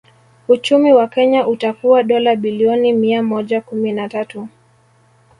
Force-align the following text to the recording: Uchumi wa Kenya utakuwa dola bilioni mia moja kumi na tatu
Uchumi 0.47 0.93
wa 0.93 1.07
Kenya 1.07 1.47
utakuwa 1.47 2.03
dola 2.03 2.35
bilioni 2.35 2.93
mia 2.93 3.23
moja 3.23 3.61
kumi 3.61 3.91
na 3.91 4.09
tatu 4.09 4.47